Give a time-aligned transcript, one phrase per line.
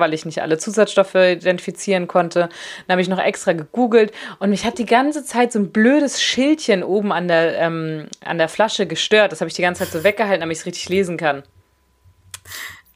[0.00, 2.48] weil ich nicht alle Zusatzstoffe identifizieren konnte.
[2.86, 6.22] Dann habe ich noch extra gegoogelt und mich hat die ganze Zeit so ein blödes
[6.22, 9.32] Schildchen oben an der, ähm, an der Flasche gestört.
[9.32, 11.42] Das habe ich die ganze Zeit so weggehalten, damit ich es richtig lesen kann.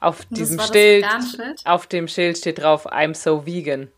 [0.00, 1.06] Auf diesem Schild,
[1.64, 3.88] auf dem Schild steht drauf, I'm so vegan.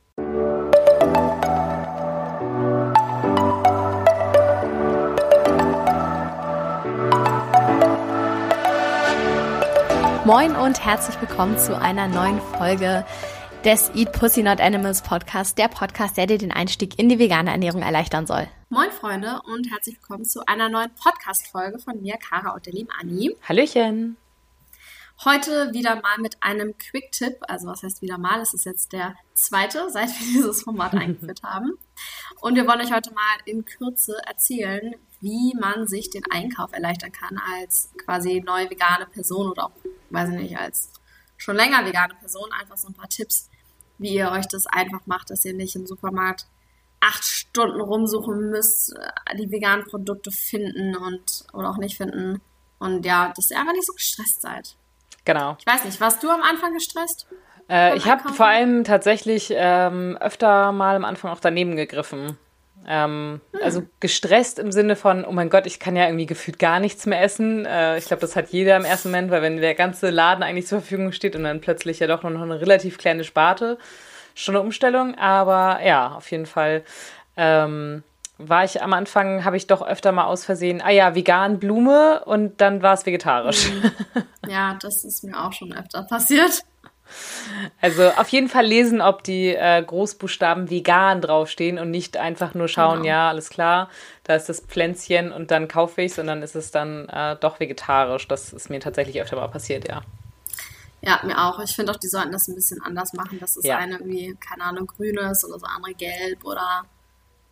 [10.26, 13.04] Moin und herzlich willkommen zu einer neuen Folge
[13.62, 17.50] des Eat Pussy Not Animals Podcast, der Podcast, der dir den Einstieg in die vegane
[17.50, 18.48] Ernährung erleichtern soll.
[18.70, 22.88] Moin Freunde und herzlich willkommen zu einer neuen Podcast-Folge von mir, Kara und der lieben
[22.98, 23.36] Anni.
[23.46, 24.16] Hallöchen.
[25.26, 29.16] Heute wieder mal mit einem Quick-Tipp, also was heißt wieder mal, es ist jetzt der
[29.34, 31.76] zweite, seit wir dieses Format eingeführt haben.
[32.40, 37.12] Und wir wollen euch heute mal in Kürze erzählen, wie man sich den Einkauf erleichtern
[37.12, 39.72] kann als quasi neue vegane Person oder auch
[40.10, 40.92] weiß ich nicht, als
[41.36, 43.50] schon länger vegane Person einfach so ein paar Tipps,
[43.98, 46.46] wie ihr euch das einfach macht, dass ihr nicht im Supermarkt
[47.00, 52.40] acht Stunden rumsuchen müsst, äh, die veganen Produkte finden und oder auch nicht finden.
[52.78, 54.76] Und ja, dass ihr einfach nicht so gestresst seid.
[55.24, 55.56] Genau.
[55.58, 57.26] Ich weiß nicht, warst du am Anfang gestresst?
[57.68, 62.36] Äh, ich habe vor allem tatsächlich ähm, öfter mal am Anfang auch daneben gegriffen.
[62.86, 63.60] Ähm, hm.
[63.62, 67.06] Also gestresst im Sinne von, oh mein Gott, ich kann ja irgendwie gefühlt gar nichts
[67.06, 67.64] mehr essen.
[67.64, 70.66] Äh, ich glaube, das hat jeder im ersten Moment, weil wenn der ganze Laden eigentlich
[70.66, 73.78] zur Verfügung steht und dann plötzlich ja doch noch eine relativ kleine Sparte,
[74.34, 75.14] schon eine Umstellung.
[75.14, 76.82] Aber ja, auf jeden Fall
[77.36, 78.02] ähm,
[78.36, 82.22] war ich am Anfang, habe ich doch öfter mal aus Versehen, ah ja, vegan Blume
[82.26, 83.70] und dann war es vegetarisch.
[83.70, 83.92] Hm.
[84.46, 86.64] Ja, das ist mir auch schon öfter passiert.
[87.80, 92.68] Also auf jeden Fall lesen, ob die äh, Großbuchstaben vegan draufstehen und nicht einfach nur
[92.68, 93.08] schauen, genau.
[93.08, 93.90] ja, alles klar,
[94.24, 97.36] da ist das Pflänzchen und dann kaufe ich es und dann ist es dann äh,
[97.36, 98.26] doch vegetarisch.
[98.28, 100.02] Das ist mir tatsächlich öfter mal passiert, ja.
[101.02, 101.60] Ja, mir auch.
[101.60, 103.76] Ich finde auch, die sollten das ein bisschen anders machen, dass es ja.
[103.76, 106.84] eine irgendwie, keine Ahnung, grün ist oder so andere gelb oder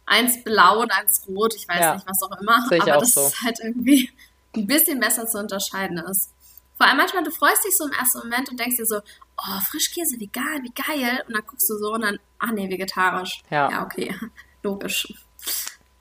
[0.06, 1.94] eins blau und eins rot, ich weiß ja.
[1.94, 2.64] nicht, was auch immer.
[2.70, 3.26] aber das so.
[3.26, 4.10] ist halt irgendwie
[4.56, 6.31] ein bisschen besser zu unterscheiden ist.
[6.82, 9.60] Vor allem manchmal, du freust dich so im ersten Moment und denkst dir so, oh,
[9.70, 11.22] Frischkäse, vegan, wie geil.
[11.28, 13.40] Und dann guckst du so und dann, ach nee, vegetarisch.
[13.50, 13.70] Ja.
[13.70, 14.12] Ja, okay.
[14.64, 15.06] Logisch.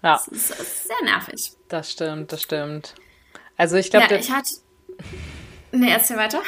[0.01, 0.13] Ja.
[0.13, 1.51] Das ist, das ist sehr nervig.
[1.67, 2.95] Das stimmt, das stimmt.
[3.57, 4.55] Also ich glaube, ja, ich hatte
[5.73, 6.41] Nee, erzähl weiter.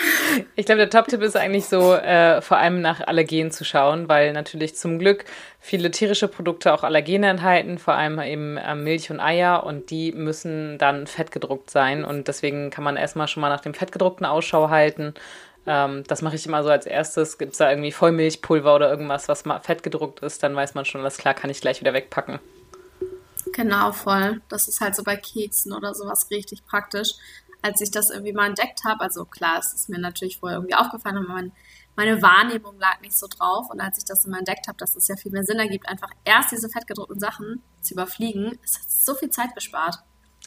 [0.55, 4.33] Ich glaube, der Top-Tipp ist eigentlich so, äh, vor allem nach Allergen zu schauen, weil
[4.33, 5.23] natürlich zum Glück
[5.59, 10.11] viele tierische Produkte auch Allergene enthalten, vor allem eben äh, Milch und Eier und die
[10.11, 14.69] müssen dann fettgedruckt sein und deswegen kann man erstmal schon mal nach dem fettgedruckten Ausschau
[14.69, 15.13] halten.
[15.65, 17.37] Ähm, das mache ich immer so als erstes.
[17.37, 20.99] Gibt es da irgendwie Vollmilchpulver oder irgendwas, was mal fettgedruckt ist, dann weiß man schon,
[20.99, 22.39] alles klar, kann ich gleich wieder wegpacken.
[23.53, 24.41] Genau, voll.
[24.49, 27.13] Das ist halt so bei Keksen oder sowas richtig praktisch
[27.63, 30.75] als ich das irgendwie mal entdeckt habe, also klar, es ist mir natürlich vorher irgendwie
[30.75, 31.51] aufgefallen, aber mein,
[31.95, 33.69] meine Wahrnehmung lag nicht so drauf.
[33.71, 36.09] Und als ich das immer entdeckt habe, dass es ja viel mehr Sinn ergibt, einfach
[36.25, 39.95] erst diese fettgedruckten Sachen zu überfliegen, es hat so viel Zeit bespart.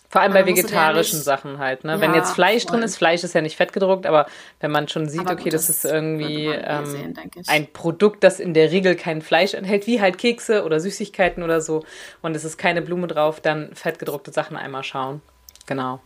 [0.08, 1.84] Vor allem bei vegetarischen Sachen halt.
[1.84, 1.92] Ne?
[1.92, 2.72] Ja, wenn jetzt Fleisch voll.
[2.72, 4.26] drin ist, Fleisch ist ja nicht fettgedruckt, aber
[4.60, 7.18] wenn man schon sieht, gut, okay, das, das ist irgendwie ähm, sehen,
[7.48, 11.60] ein Produkt, das in der Regel kein Fleisch enthält, wie halt Kekse oder Süßigkeiten oder
[11.60, 11.84] so,
[12.22, 15.22] und es ist keine Blume drauf, dann fettgedruckte Sachen einmal schauen.
[15.66, 16.00] Genau.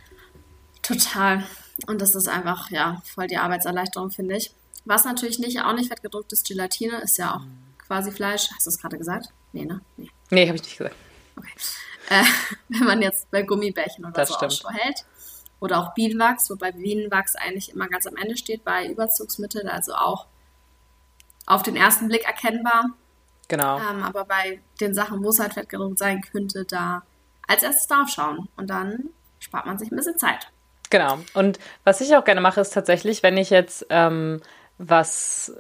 [0.91, 1.45] Total.
[1.87, 4.53] Und das ist einfach, ja, voll die Arbeitserleichterung, finde ich.
[4.85, 7.43] Was natürlich nicht, auch nicht fettgedruckt ist, Gelatine ist ja auch
[7.87, 8.49] quasi Fleisch.
[8.55, 9.29] Hast du es gerade gesagt?
[9.53, 9.81] Nee, ne?
[9.97, 10.97] Nee, nee habe ich nicht gesagt.
[11.37, 11.51] Okay.
[12.09, 12.25] Äh,
[12.69, 14.51] wenn man jetzt bei Gummibärchen oder das so stimmt.
[14.51, 15.05] Ausschau hält.
[15.61, 20.27] Oder auch Bienenwachs, wobei Bienenwachs eigentlich immer ganz am Ende steht bei Überzugsmitteln, also auch
[21.47, 22.87] auf den ersten Blick erkennbar.
[23.47, 23.79] Genau.
[23.79, 27.05] Ähm, aber bei den Sachen, wo es halt fettgedruckt sein könnte, da
[27.47, 28.49] als erstes drauf schauen.
[28.57, 30.51] Und dann spart man sich ein bisschen Zeit.
[30.91, 31.19] Genau.
[31.35, 34.41] Und was ich auch gerne mache, ist tatsächlich, wenn ich jetzt ähm,
[34.79, 35.53] was,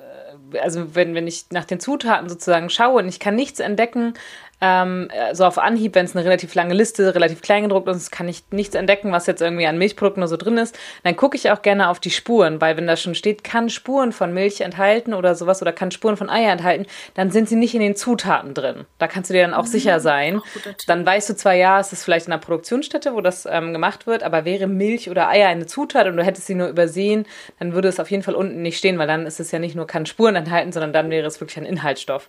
[0.52, 4.14] äh, also wenn, wenn ich nach den Zutaten sozusagen schaue und ich kann nichts entdecken,
[4.60, 8.28] ähm, so auf Anhieb, wenn es eine relativ lange Liste, relativ klein gedruckt ist, kann
[8.28, 11.50] ich nichts entdecken, was jetzt irgendwie an Milchprodukten oder so drin ist, dann gucke ich
[11.50, 15.14] auch gerne auf die Spuren, weil wenn da schon steht, kann Spuren von Milch enthalten
[15.14, 18.54] oder sowas oder kann Spuren von Eier enthalten, dann sind sie nicht in den Zutaten
[18.54, 18.84] drin.
[18.98, 19.68] Da kannst du dir dann auch mhm.
[19.68, 20.42] sicher sein.
[20.86, 24.06] Dann weißt du zwar, ja, es ist vielleicht in einer Produktionsstätte, wo das ähm, gemacht
[24.06, 27.26] wird, aber wäre Milch oder Eier eine Zutat und du hättest sie nur übersehen,
[27.58, 29.74] dann würde es auf jeden Fall unten nicht stehen, weil dann ist es ja nicht
[29.74, 32.28] nur kann Spuren enthalten, sondern dann wäre es wirklich ein Inhaltsstoff.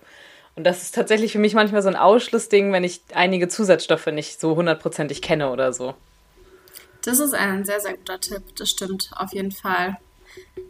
[0.54, 4.40] Und das ist tatsächlich für mich manchmal so ein Ausschlussding, wenn ich einige Zusatzstoffe nicht
[4.40, 5.94] so hundertprozentig kenne oder so.
[7.04, 9.96] Das ist ein sehr, sehr guter Tipp, das stimmt auf jeden Fall.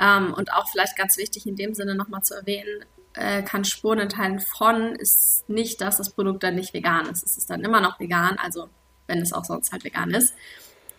[0.00, 2.84] Ähm, und auch vielleicht ganz wichtig in dem Sinne nochmal zu erwähnen,
[3.14, 7.25] äh, kann Spuren enthalten von, ist nicht, dass das Produkt dann nicht vegan ist.
[7.25, 8.69] Es ist dann immer noch vegan, also
[9.06, 10.34] wenn es auch sonst halt vegan ist.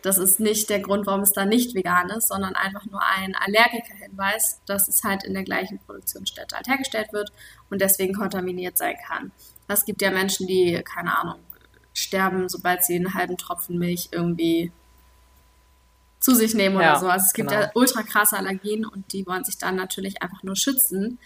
[0.03, 3.35] Das ist nicht der Grund, warum es da nicht vegan ist, sondern einfach nur ein
[3.35, 7.31] Allergiker-Hinweis, dass es halt in der gleichen Produktionsstätte halt hergestellt wird
[7.69, 9.31] und deswegen kontaminiert sein kann.
[9.69, 11.39] Es gibt ja Menschen, die, keine Ahnung,
[11.93, 14.73] sterben, sobald sie einen halben Tropfen Milch irgendwie
[16.19, 17.07] zu sich nehmen oder ja, so.
[17.07, 17.61] Also es gibt genau.
[17.61, 21.17] ja ultra krasse Allergien und die wollen sich dann natürlich einfach nur schützen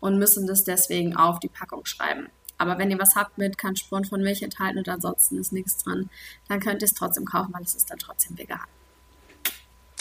[0.00, 2.30] und müssen das deswegen auf die Packung schreiben.
[2.58, 5.82] Aber wenn ihr was habt mit, kann Spuren von Milch enthalten und ansonsten ist nichts
[5.82, 6.08] drin,
[6.48, 8.60] dann könnt ihr es trotzdem kaufen, weil es ist dann trotzdem vegan.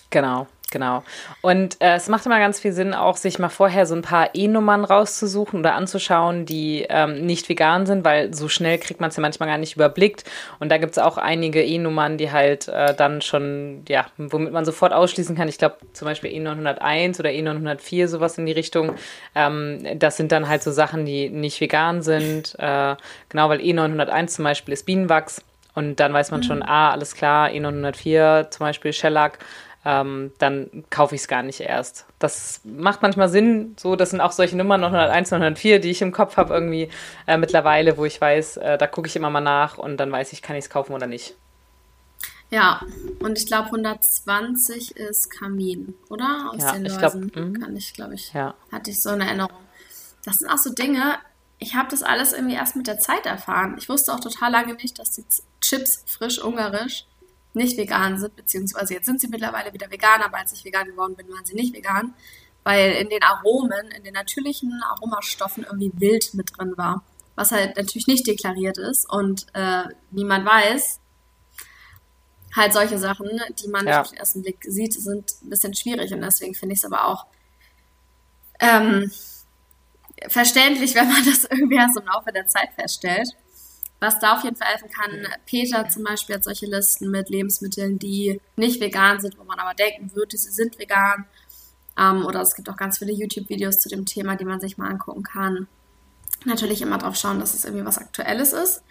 [0.09, 1.03] Genau, genau.
[1.41, 4.31] Und äh, es macht immer ganz viel Sinn, auch sich mal vorher so ein paar
[4.33, 9.15] E-Nummern rauszusuchen oder anzuschauen, die ähm, nicht vegan sind, weil so schnell kriegt man es
[9.15, 10.25] ja manchmal gar nicht überblickt.
[10.59, 14.65] Und da gibt es auch einige E-Nummern, die halt äh, dann schon, ja, womit man
[14.65, 15.47] sofort ausschließen kann.
[15.47, 18.95] Ich glaube zum Beispiel E901 oder E904, sowas in die Richtung.
[19.35, 22.55] Ähm, das sind dann halt so Sachen, die nicht vegan sind.
[22.57, 22.95] Äh,
[23.29, 25.41] genau, weil E901 zum Beispiel ist Bienenwachs.
[25.75, 26.45] Und dann weiß man mhm.
[26.45, 29.39] schon, ah, alles klar, E904 zum Beispiel Shellac
[29.85, 32.05] ähm, dann kaufe ich es gar nicht erst.
[32.19, 36.11] Das macht manchmal Sinn, so, das sind auch solche Nummern 901, 904, die ich im
[36.11, 36.89] Kopf habe irgendwie
[37.27, 40.33] äh, mittlerweile, wo ich weiß, äh, da gucke ich immer mal nach und dann weiß
[40.33, 41.35] ich, kann ich es kaufen oder nicht.
[42.49, 42.81] Ja,
[43.19, 46.51] und ich glaube 120 ist Kamin, oder?
[46.53, 46.97] Aus ja, den ich.
[46.97, 47.59] Glaub, mhm.
[47.59, 48.53] Kann ich, glaube ich, ja.
[48.71, 49.57] hatte ich so eine Erinnerung.
[50.23, 51.17] Das sind auch so Dinge,
[51.57, 53.75] ich habe das alles irgendwie erst mit der Zeit erfahren.
[53.77, 55.25] Ich wusste auch total lange nicht, dass die
[55.61, 57.05] Chips frisch ungarisch
[57.53, 61.15] nicht vegan sind, beziehungsweise jetzt sind sie mittlerweile wieder vegan, aber als ich vegan geworden
[61.15, 62.13] bin, waren sie nicht vegan,
[62.63, 67.03] weil in den Aromen, in den natürlichen Aromastoffen irgendwie Wild mit drin war,
[67.35, 70.99] was halt natürlich nicht deklariert ist und äh, niemand weiß.
[72.55, 73.27] Halt solche Sachen,
[73.59, 74.01] die man ja.
[74.01, 77.07] auf den ersten Blick sieht, sind ein bisschen schwierig und deswegen finde ich es aber
[77.07, 77.25] auch
[78.59, 79.11] ähm,
[80.27, 83.29] verständlich, wenn man das irgendwie erst im Laufe der Zeit feststellt.
[84.03, 87.99] Was da auf jeden Fall helfen kann, Peter zum Beispiel hat solche Listen mit Lebensmitteln,
[87.99, 91.25] die nicht vegan sind, wo man aber denken würde, sie sind vegan.
[91.97, 94.89] Ähm, oder es gibt auch ganz viele YouTube-Videos zu dem Thema, die man sich mal
[94.89, 95.67] angucken kann.
[96.43, 98.83] Natürlich immer drauf schauen, dass es irgendwie was Aktuelles ist.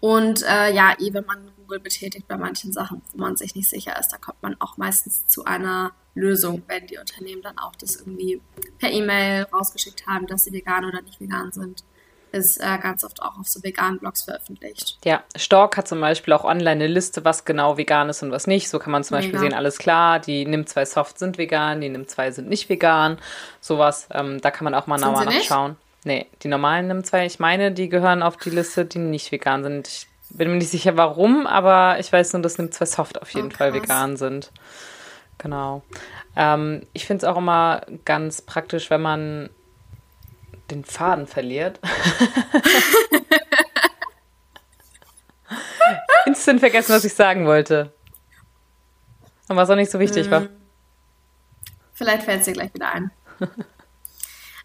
[0.00, 3.68] Und äh, ja, eh, wenn man Google betätigt bei manchen Sachen, wo man sich nicht
[3.68, 7.76] sicher ist, da kommt man auch meistens zu einer Lösung, wenn die Unternehmen dann auch
[7.76, 8.40] das irgendwie
[8.78, 11.84] per E-Mail rausgeschickt haben, dass sie vegan oder nicht vegan sind
[12.32, 14.98] ist äh, ganz oft auch auf so veganen Blogs veröffentlicht.
[15.04, 18.46] Ja, Stork hat zum Beispiel auch online eine Liste, was genau vegan ist und was
[18.46, 18.68] nicht.
[18.68, 19.40] So kann man zum Beispiel Mega.
[19.40, 23.18] sehen, alles klar, die NIM 2 Soft sind vegan, die NIM 2 sind nicht vegan.
[23.60, 25.76] Sowas, ähm, da kann man auch mal genauer nachschauen.
[26.04, 29.62] Nee, die normalen NIM 2, ich meine, die gehören auf die Liste, die nicht vegan
[29.62, 29.88] sind.
[29.88, 33.30] Ich bin mir nicht sicher, warum, aber ich weiß nur, dass NIM 2 Soft auf
[33.30, 34.52] jeden oh, Fall vegan sind.
[35.38, 35.82] Genau.
[36.36, 39.50] Ähm, ich finde es auch immer ganz praktisch, wenn man
[40.70, 41.80] den Faden verliert.
[46.26, 47.92] Instant vergessen, was ich sagen wollte.
[49.48, 50.30] Und was auch nicht so wichtig hm.
[50.30, 50.46] war.
[51.94, 53.10] Vielleicht fällt es dir gleich wieder ein.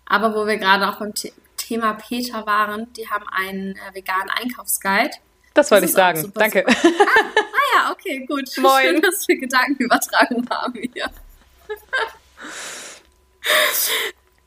[0.05, 1.13] Aber wo wir gerade auch beim
[1.57, 5.11] Thema Peter waren, die haben einen äh, veganen Einkaufsguide.
[5.53, 6.31] Das wollte ich sagen.
[6.35, 6.65] Danke.
[6.67, 8.49] Ah, ah, ja, okay, gut.
[8.57, 8.83] Moin.
[8.83, 11.09] Schön, dass wir Gedanken übertragen haben hier.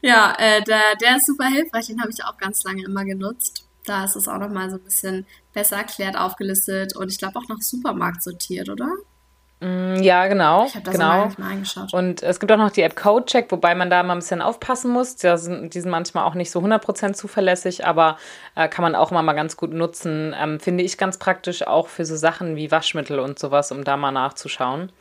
[0.06, 3.66] Ja, äh, der, der ist super hilfreich, den habe ich auch ganz lange immer genutzt.
[3.84, 7.48] Da ist es auch nochmal so ein bisschen besser erklärt, aufgelistet und ich glaube auch
[7.48, 8.88] nach Supermarkt sortiert, oder?
[9.60, 10.66] Mm, ja, genau.
[10.66, 11.30] Ich habe da genau.
[11.30, 11.94] so mal reingeschaut.
[11.94, 14.90] Und es gibt auch noch die App Codecheck, wobei man da mal ein bisschen aufpassen
[14.90, 15.16] muss.
[15.16, 18.18] Die sind, die sind manchmal auch nicht so 100% zuverlässig, aber
[18.54, 20.34] äh, kann man auch immer mal ganz gut nutzen.
[20.38, 23.96] Ähm, finde ich ganz praktisch auch für so Sachen wie Waschmittel und sowas, um da
[23.96, 24.92] mal nachzuschauen.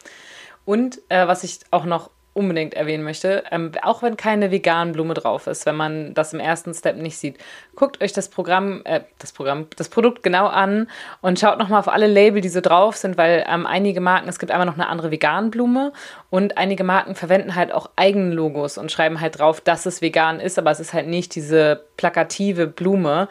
[0.64, 5.14] Und äh, was ich auch noch unbedingt erwähnen möchte, ähm, auch wenn keine veganen Blume
[5.14, 7.38] drauf ist, wenn man das im ersten Step nicht sieht,
[7.76, 10.90] guckt euch das Programm, äh, das Programm, das Produkt genau an
[11.22, 14.38] und schaut nochmal auf alle Label, die so drauf sind, weil ähm, einige Marken, es
[14.38, 15.94] gibt einmal noch eine andere vegan Blume
[16.30, 20.42] und einige Marken verwenden halt auch eigene Logos und schreiben halt drauf, dass es vegan
[20.42, 23.30] ist, aber es ist halt nicht diese plakative Blume.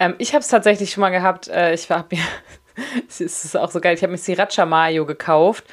[0.00, 2.22] Ähm, ich habe es tatsächlich schon mal gehabt, äh, ich habe mir
[3.08, 3.94] es ist auch so geil.
[3.94, 5.64] Ich habe mir Sriracha Mayo gekauft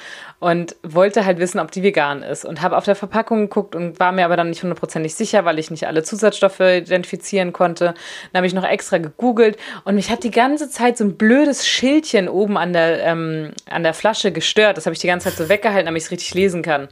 [0.42, 4.00] und wollte halt wissen, ob die vegan ist und habe auf der Verpackung geguckt und
[4.00, 7.94] war mir aber dann nicht hundertprozentig sicher, weil ich nicht alle Zusatzstoffe identifizieren konnte.
[8.34, 11.68] Dann habe ich noch extra gegoogelt und mich hat die ganze Zeit so ein blödes
[11.68, 14.78] Schildchen oben an der, ähm, an der Flasche gestört.
[14.78, 16.88] Das habe ich die ganze Zeit so weggehalten, damit ich es richtig lesen kann.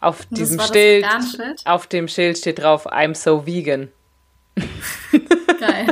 [0.00, 1.06] Auf diesem Schild,
[1.66, 3.88] auf dem Schild steht drauf, I'm so vegan.
[5.60, 5.89] Geil.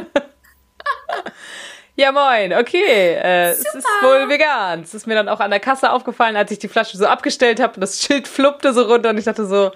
[1.98, 3.16] Ja, moin, okay.
[3.16, 4.82] Äh, es ist wohl vegan.
[4.82, 7.58] Es ist mir dann auch an der Kasse aufgefallen, als ich die Flasche so abgestellt
[7.58, 9.72] habe und das Schild fluppte so runter und ich dachte so,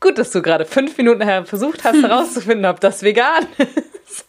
[0.00, 4.24] gut, dass du gerade fünf Minuten her versucht hast herauszufinden, ob das vegan ist.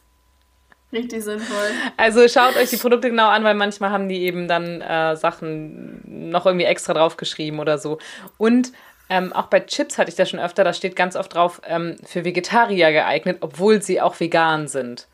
[0.92, 1.70] Richtig sinnvoll.
[1.96, 6.02] Also schaut euch die Produkte genau an, weil manchmal haben die eben dann äh, Sachen
[6.32, 8.00] noch irgendwie extra draufgeschrieben oder so.
[8.38, 8.74] Und
[9.10, 11.96] ähm, auch bei Chips hatte ich das schon öfter, da steht ganz oft drauf, ähm,
[12.06, 15.08] für Vegetarier geeignet, obwohl sie auch vegan sind.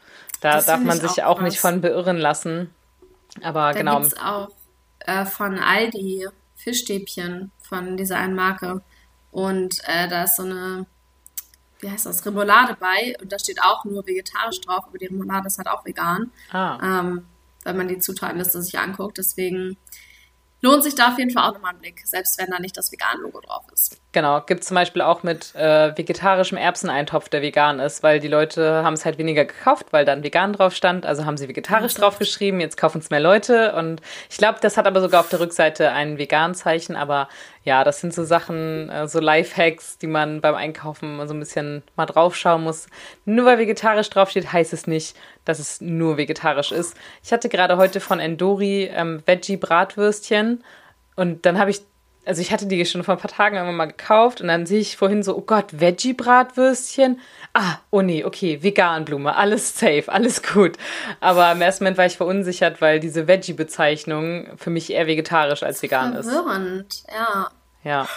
[0.46, 2.70] Da das darf man sich auch, auch nicht von beirren lassen.
[3.42, 4.00] Aber da genau.
[4.00, 4.50] Gibt's auch
[5.00, 8.84] äh, von Aldi Fischstäbchen von dieser einen Marke.
[9.32, 10.86] Und äh, da ist so eine
[11.80, 15.48] wie heißt das, Remoulade bei und da steht auch nur vegetarisch drauf, aber die Remoulade
[15.48, 16.32] ist halt auch vegan.
[16.52, 17.02] Ah.
[17.02, 17.26] Ähm,
[17.64, 19.18] wenn man die Zutatenliste sich anguckt.
[19.18, 19.78] Deswegen
[20.66, 22.92] lohnt sich da auf jeden Fall auch nochmal ein Blick, selbst wenn da nicht das
[22.92, 24.02] Vegan-Logo drauf ist.
[24.12, 28.28] Genau, gibt es zum Beispiel auch mit äh, vegetarischem Erbseneintopf, der vegan ist, weil die
[28.28, 31.94] Leute haben es halt weniger gekauft, weil dann vegan drauf stand, also haben sie vegetarisch
[31.94, 33.76] drauf geschrieben, jetzt kaufen es mehr Leute.
[33.76, 37.30] Und ich glaube, das hat aber sogar auf der Rückseite ein Vegan-Zeichen, aber
[37.66, 41.82] ja, das sind so Sachen, äh, so Lifehacks, die man beim Einkaufen so ein bisschen
[41.96, 42.88] mal draufschauen muss.
[43.26, 46.96] Nur weil vegetarisch draufsteht, heißt es nicht, dass es nur vegetarisch ist.
[47.24, 50.64] Ich hatte gerade heute von Endori ähm, Veggie-Bratwürstchen
[51.16, 51.82] und dann habe ich
[52.26, 54.80] also ich hatte die schon vor ein paar Tagen irgendwann mal gekauft und dann sehe
[54.80, 57.20] ich vorhin so, oh Gott, Veggie-Bratwürstchen.
[57.54, 60.78] Ah, oh nee, okay, Veganblume, alles safe, alles gut.
[61.20, 65.82] Aber im ersten Moment war ich verunsichert, weil diese Veggie-Bezeichnung für mich eher vegetarisch als
[65.82, 67.02] vegan Verwirrend, ist.
[67.02, 67.50] Verwirrend, ja.
[67.84, 68.08] Ja.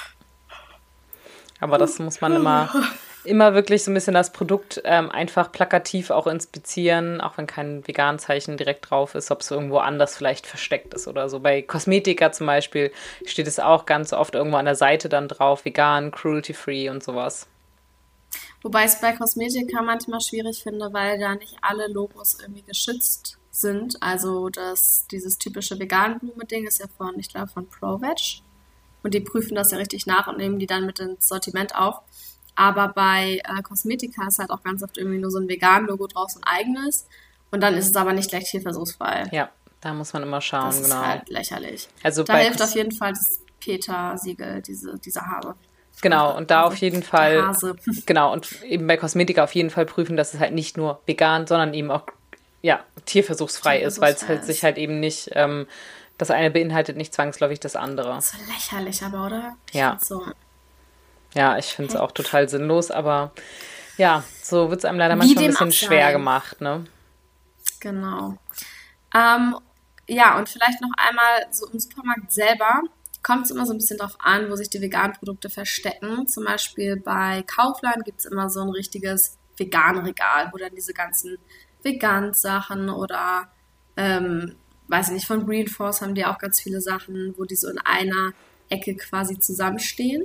[1.61, 2.71] Aber das muss man immer
[3.29, 7.87] immer wirklich so ein bisschen das Produkt ähm, einfach plakativ auch inspizieren, auch wenn kein
[7.87, 11.41] Vegan-Zeichen direkt drauf ist, ob es irgendwo anders vielleicht versteckt ist oder so.
[11.41, 12.93] Bei Kosmetika zum Beispiel
[13.25, 17.47] steht es auch ganz oft irgendwo an der Seite dann drauf, vegan, cruelty-free und sowas.
[18.63, 23.39] Wobei ich es bei Kosmetika manchmal schwierig finde, weil da nicht alle Logos irgendwie geschützt
[23.51, 24.03] sind.
[24.03, 28.43] Also das, dieses typische Vegan-Blume-Ding ist ja von, ich glaube, von ProVeg.
[29.03, 32.01] Und die prüfen das ja richtig nach und nehmen die dann mit ins Sortiment auf.
[32.59, 36.31] Aber bei äh, Kosmetika ist halt auch ganz oft irgendwie nur so ein Vegan-Logo drauf,
[36.31, 37.07] so ein eigenes.
[37.53, 39.29] Und dann ist es aber nicht gleich tierversuchsfrei.
[39.31, 39.51] Ja,
[39.81, 40.97] da muss man immer schauen, das genau.
[40.97, 41.89] Das ist halt lächerlich.
[42.03, 45.55] Also da hilft auf jeden Fall das Peter-Siegel, diese, diese Haare.
[46.03, 47.55] Genau, und da auf jeden Fall.
[48.07, 51.47] Genau, und eben bei Kosmetika auf jeden Fall prüfen, dass es halt nicht nur vegan,
[51.47, 52.07] sondern eben auch
[52.61, 55.69] ja, tierversuchsfrei, tierversuchsfrei ist, weil es halt sich halt eben nicht, ähm,
[56.19, 58.21] das eine beinhaltet nicht zwangsläufig das andere.
[58.21, 59.57] So lächerlich aber, oder?
[59.69, 59.97] Ich ja.
[60.03, 60.25] So,
[61.35, 63.33] ja, ich finde es auch total sinnlos, aber
[63.97, 66.85] ja, so wird es einem leider manchmal ein bisschen schwer gemacht, ne?
[67.81, 68.39] Genau.
[69.15, 69.57] Ähm,
[70.07, 72.83] ja, und vielleicht noch einmal so im Supermarkt selber
[73.23, 76.27] kommt es immer so ein bisschen darauf an, wo sich die veganen Produkte verstecken.
[76.29, 81.37] Zum Beispiel bei Kaufland gibt es immer so ein richtiges Vegan-Regal, wo dann diese ganzen
[81.83, 83.51] Vegan-Sachen oder,
[83.97, 84.57] ähm,
[84.87, 87.69] weiß ich nicht, von Green Force haben die auch ganz viele Sachen, wo die so
[87.69, 88.33] in einer
[88.71, 90.23] Ecke quasi zusammenstehen.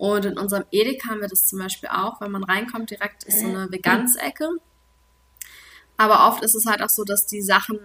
[0.00, 3.40] Und in unserem Edeka haben wir das zum Beispiel auch, wenn man reinkommt, direkt ist
[3.40, 4.48] so eine Vegansecke.
[5.98, 7.78] Aber oft ist es halt auch so, dass die Sachen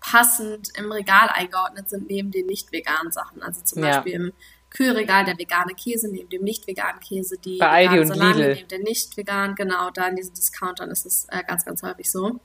[0.00, 3.44] passend im Regal eingeordnet sind neben den nicht veganen Sachen.
[3.44, 3.90] Also zum ja.
[3.92, 4.32] Beispiel im
[4.70, 8.54] Kühlregal der vegane Käse neben dem nicht veganen Käse, die Bei Aldi und Salami Lidl.
[8.54, 12.10] neben der nicht vegan, genau, da in diesen Discountern ist es äh, ganz, ganz häufig
[12.10, 12.40] so.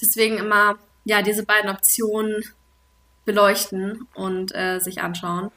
[0.00, 2.42] Deswegen immer, ja, diese beiden Optionen
[3.24, 5.52] beleuchten und äh, sich anschauen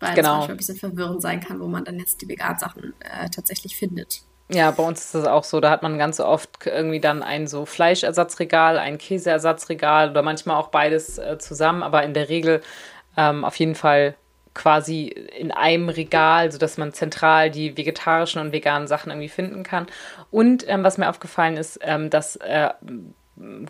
[0.00, 0.28] weil genau.
[0.28, 3.76] es manchmal ein bisschen verwirrend sein kann, wo man dann jetzt die Vegan-Sachen äh, tatsächlich
[3.76, 4.22] findet.
[4.50, 5.60] Ja, bei uns ist das auch so.
[5.60, 10.68] Da hat man ganz oft irgendwie dann ein so Fleischersatzregal, ein Käseersatzregal oder manchmal auch
[10.68, 12.62] beides äh, zusammen, aber in der Regel
[13.16, 14.14] ähm, auf jeden Fall
[14.54, 19.86] quasi in einem Regal, sodass man zentral die vegetarischen und veganen Sachen irgendwie finden kann.
[20.30, 22.70] Und ähm, was mir aufgefallen ist, ähm, dass äh,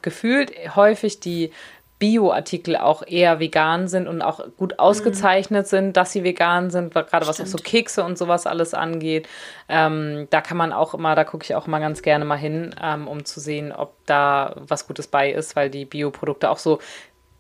[0.00, 1.52] gefühlt häufig die
[1.98, 5.68] Bio-Artikel auch eher vegan sind und auch gut ausgezeichnet mhm.
[5.68, 9.28] sind, dass sie vegan sind, gerade was auch so Kekse und sowas alles angeht.
[9.68, 12.74] Ähm, da kann man auch immer, da gucke ich auch immer ganz gerne mal hin,
[12.80, 16.78] ähm, um zu sehen, ob da was Gutes bei ist, weil die Bioprodukte auch so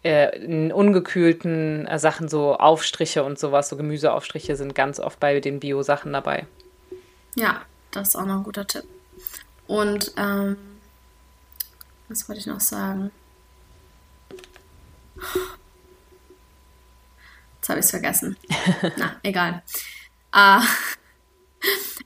[0.02, 5.38] äh, in ungekühlten äh, Sachen, so Aufstriche und sowas, so Gemüseaufstriche sind ganz oft bei
[5.40, 6.46] den Bio-Sachen dabei.
[7.36, 8.84] Ja, das ist auch noch ein guter Tipp.
[9.66, 10.56] Und ähm,
[12.08, 13.10] was wollte ich noch sagen?
[17.56, 18.36] Jetzt habe ich es vergessen.
[18.96, 19.62] Na, egal.
[20.34, 20.62] Uh,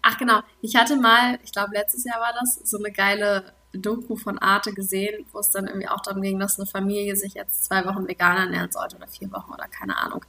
[0.03, 4.17] ach genau, ich hatte mal, ich glaube letztes Jahr war das, so eine geile Doku
[4.17, 7.65] von Arte gesehen, wo es dann irgendwie auch darum ging, dass eine Familie sich jetzt
[7.65, 10.25] zwei Wochen vegan ernähren sollte oder vier Wochen oder keine Ahnung.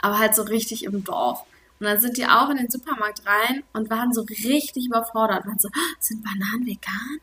[0.00, 1.42] Aber halt so richtig im Dorf.
[1.78, 5.46] Und dann sind die auch in den Supermarkt rein und waren so richtig überfordert.
[5.46, 7.18] Waren so, ah, sind Bananen vegan?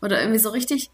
[0.00, 0.90] Oder irgendwie so richtig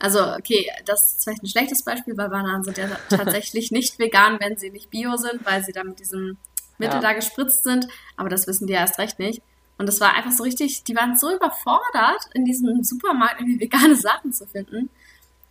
[0.00, 4.38] also, okay, das ist vielleicht ein schlechtes Beispiel, weil Bananen sind ja tatsächlich nicht vegan,
[4.40, 6.38] wenn sie nicht bio sind, weil sie dann mit diesem
[6.78, 7.00] Mittel ja.
[7.00, 7.86] da gespritzt sind.
[8.16, 9.42] Aber das wissen die ja erst recht nicht.
[9.78, 13.96] Und das war einfach so richtig, die waren so überfordert, in diesem Supermarkt irgendwie vegane
[13.96, 14.90] Sachen zu finden,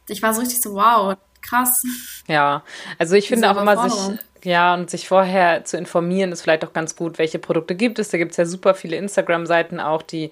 [0.10, 1.84] ich war so richtig so, wow, krass.
[2.28, 2.64] Ja,
[2.98, 6.74] also ich finde auch immer sich, ja, und sich vorher zu informieren ist vielleicht auch
[6.74, 8.10] ganz gut, welche Produkte gibt es.
[8.10, 10.32] Da gibt es ja super viele Instagram-Seiten auch, die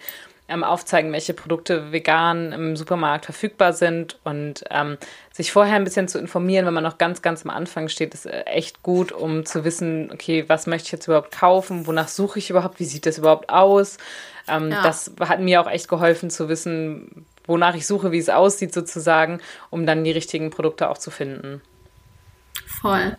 [0.50, 4.98] ähm, aufzeigen, welche Produkte vegan im Supermarkt verfügbar sind und ähm,
[5.32, 8.25] sich vorher ein bisschen zu informieren, wenn man noch ganz, ganz am Anfang steht, ist
[8.25, 12.39] äh, echt gut, um zu wissen, okay, was möchte ich jetzt überhaupt kaufen, wonach suche
[12.39, 13.98] ich überhaupt, wie sieht das überhaupt aus.
[14.48, 14.82] Ähm, ja.
[14.82, 19.42] Das hat mir auch echt geholfen zu wissen, wonach ich suche, wie es aussieht sozusagen,
[19.70, 21.62] um dann die richtigen Produkte auch zu finden.
[22.66, 23.18] Voll.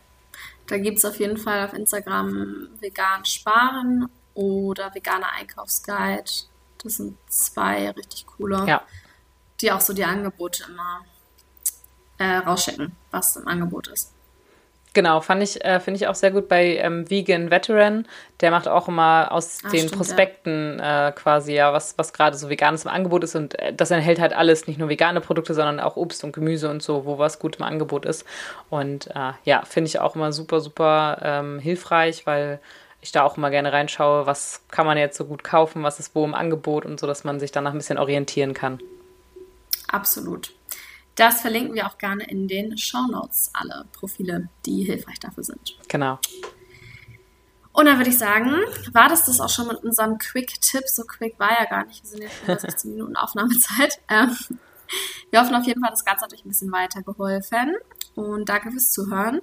[0.66, 6.30] Da gibt es auf jeden Fall auf Instagram vegan sparen oder veganer Einkaufsguide.
[6.82, 8.82] Das sind zwei richtig coole, ja.
[9.61, 11.04] die auch so die Angebote immer
[12.18, 14.12] äh, rausschicken, was im Angebot ist.
[14.94, 18.06] Genau, fand ich, äh, finde ich auch sehr gut bei ähm, Vegan Veteran.
[18.40, 21.08] Der macht auch immer aus Ach, den stimmt, Prospekten ja.
[21.08, 23.37] äh, quasi ja, was, was gerade so veganes im Angebot ist.
[23.37, 26.70] Und äh, das enthält halt alles, nicht nur vegane Produkte, sondern auch Obst und Gemüse
[26.70, 28.25] und so, wo was gut im Angebot ist.
[28.70, 32.58] Und äh, ja, finde ich auch immer super, super ähm, hilfreich, weil
[33.00, 36.14] ich da auch immer gerne reinschaue, was kann man jetzt so gut kaufen, was ist
[36.14, 38.80] wo im Angebot und so, dass man sich danach ein bisschen orientieren kann.
[39.86, 40.52] Absolut.
[41.14, 45.76] Das verlinken wir auch gerne in den Show Notes, alle Profile, die hilfreich dafür sind.
[45.88, 46.18] Genau.
[47.72, 48.52] Und dann würde ich sagen,
[48.92, 50.84] war das das auch schon mit unserem Quick-Tipp?
[50.88, 52.02] So quick war ja gar nicht.
[52.02, 54.00] Wir sind jetzt schon 16 Minuten Aufnahmezeit.
[54.08, 54.36] Ähm,
[55.30, 57.76] wir hoffen auf jeden Fall, das Ganze hat euch ein bisschen weitergeholfen.
[58.14, 59.42] Und danke fürs Zuhören.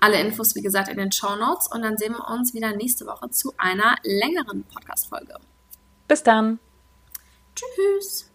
[0.00, 1.68] Alle Infos, wie gesagt, in den Show Notes.
[1.72, 5.34] Und dann sehen wir uns wieder nächste Woche zu einer längeren Podcast-Folge.
[6.06, 6.58] Bis dann.
[7.54, 8.30] Tschüss.